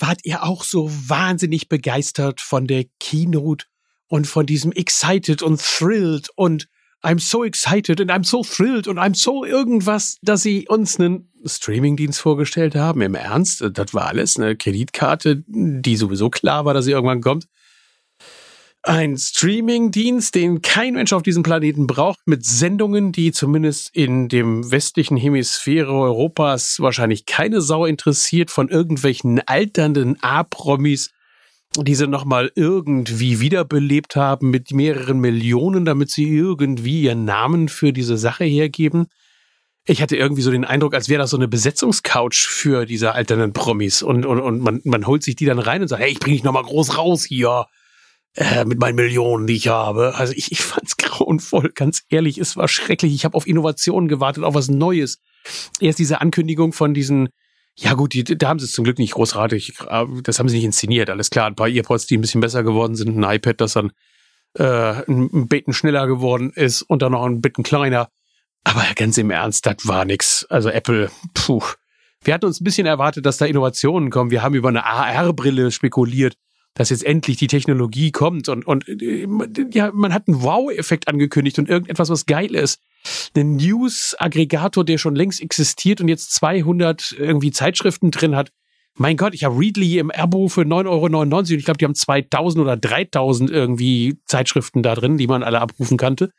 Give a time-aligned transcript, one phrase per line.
[0.00, 3.66] wart ihr auch so wahnsinnig begeistert von der Keynote
[4.08, 6.68] und von diesem excited und thrilled und
[7.02, 11.30] I'm so excited and I'm so thrilled und I'm so irgendwas, dass sie uns einen
[11.44, 13.00] Streamingdienst vorgestellt haben.
[13.00, 17.46] Im Ernst, das war alles eine Kreditkarte, die sowieso klar war, dass sie irgendwann kommt.
[18.88, 24.70] Ein Streamingdienst, den kein Mensch auf diesem Planeten braucht, mit Sendungen, die zumindest in dem
[24.70, 31.10] westlichen Hemisphäre Europas wahrscheinlich keine Sau interessiert, von irgendwelchen alternden A-Promis,
[31.76, 37.92] die sie nochmal irgendwie wiederbelebt haben mit mehreren Millionen, damit sie irgendwie ihren Namen für
[37.92, 39.08] diese Sache hergeben.
[39.84, 43.52] Ich hatte irgendwie so den Eindruck, als wäre das so eine Besetzungscouch für diese alternden
[43.52, 46.20] Promis und, und, und man, man holt sich die dann rein und sagt, hey, ich
[46.20, 47.66] bring dich nochmal groß raus hier
[48.36, 50.14] äh, mit meinen Millionen, die ich habe.
[50.14, 53.14] Also ich, ich fand's grauenvoll, ganz ehrlich, es war schrecklich.
[53.14, 55.18] Ich habe auf Innovationen gewartet, auf was Neues.
[55.80, 57.28] Erst diese Ankündigung von diesen
[57.78, 60.56] ja gut, die, da haben sie es zum Glück nicht großartig, äh, das haben sie
[60.56, 61.46] nicht inszeniert, alles klar.
[61.46, 63.92] Ein paar Earpods, die ein bisschen besser geworden sind, ein iPad, das dann
[64.54, 68.08] äh, ein Bitten schneller geworden ist und dann noch ein Bitten kleiner.
[68.64, 70.46] Aber ganz im Ernst, das war nix.
[70.48, 71.62] Also Apple, puh.
[72.24, 74.30] Wir hatten uns ein bisschen erwartet, dass da Innovationen kommen.
[74.30, 76.34] Wir haben über eine AR-Brille spekuliert,
[76.76, 79.26] dass jetzt endlich die Technologie kommt und, und äh,
[79.72, 82.80] ja, man hat einen Wow-Effekt angekündigt und irgendetwas, was geil ist
[83.34, 88.50] einen News-Aggregator, der schon längst existiert und jetzt 200 irgendwie Zeitschriften drin hat.
[88.94, 91.94] Mein Gott, ich habe Readly im Abo für 9,99 Euro und ich glaube, die haben
[91.94, 96.30] 2000 oder 3000 irgendwie Zeitschriften da drin, die man alle abrufen kannte.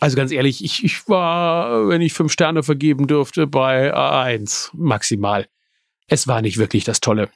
[0.00, 5.46] Also ganz ehrlich, ich, ich war, wenn ich fünf Sterne vergeben dürfte, bei eins maximal.
[6.08, 7.28] Es war nicht wirklich das Tolle.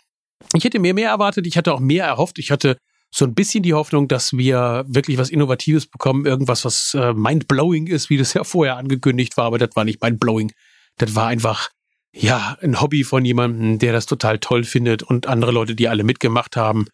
[0.55, 2.39] Ich hätte mir mehr erwartet, ich hatte auch mehr erhofft.
[2.39, 2.77] Ich hatte
[3.11, 7.86] so ein bisschen die Hoffnung, dass wir wirklich was Innovatives bekommen, irgendwas, was äh, mindblowing
[7.86, 10.53] ist, wie das ja vorher angekündigt war, aber das war nicht mindblowing.
[10.98, 11.70] Das war einfach,
[12.12, 16.05] ja, ein Hobby von jemandem, der das total toll findet und andere Leute, die alle
[16.05, 16.86] mitgemacht haben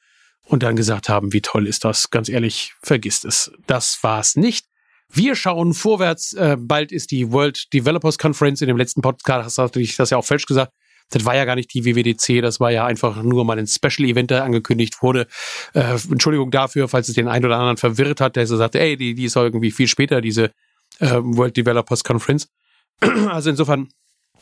[0.44, 2.10] und dann gesagt haben, wie toll ist das.
[2.10, 3.50] Ganz ehrlich, vergisst es.
[3.66, 4.66] Das war's nicht.
[5.12, 6.32] Wir schauen vorwärts.
[6.34, 8.60] Äh, bald ist die World Developers Conference.
[8.60, 10.72] In dem letzten Podcast hatte ich das ja auch falsch gesagt.
[11.10, 14.30] Das war ja gar nicht die WWDC, das war ja einfach nur mal ein Special-Event,
[14.30, 15.26] der angekündigt wurde.
[15.74, 18.96] Äh, Entschuldigung dafür, falls es den einen oder anderen verwirrt hat, der so sagte, ey,
[18.96, 20.50] die, die ist irgendwie viel später, diese
[20.98, 22.48] äh, World Developers Conference.
[23.28, 23.88] also insofern,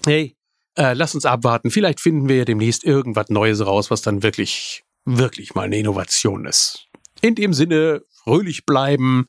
[0.07, 0.37] hey,
[0.77, 1.71] äh, lass uns abwarten.
[1.71, 6.47] Vielleicht finden wir ja demnächst irgendwas Neues raus, was dann wirklich, wirklich mal eine Innovation
[6.47, 6.87] ist.
[7.21, 9.27] In dem Sinne, fröhlich bleiben,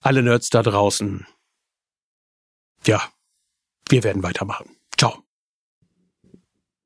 [0.00, 1.26] alle Nerds da draußen.
[2.86, 3.02] Ja,
[3.88, 4.76] wir werden weitermachen.
[4.98, 5.22] Ciao.